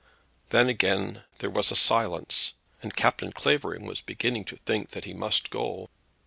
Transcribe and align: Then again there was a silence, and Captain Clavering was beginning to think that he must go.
Then 0.49 0.67
again 0.67 1.25
there 1.37 1.49
was 1.51 1.69
a 1.69 1.75
silence, 1.75 2.53
and 2.81 2.95
Captain 2.95 3.31
Clavering 3.31 3.85
was 3.85 4.01
beginning 4.01 4.45
to 4.45 4.55
think 4.55 4.89
that 4.89 5.05
he 5.05 5.13
must 5.13 5.51
go. 5.51 5.91